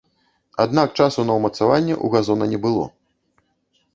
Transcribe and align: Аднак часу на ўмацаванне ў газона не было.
Аднак 0.63 0.95
часу 0.99 1.25
на 1.29 1.33
ўмацаванне 1.39 1.93
ў 1.97 2.07
газона 2.15 2.45
не 2.53 2.59
было. 2.65 2.85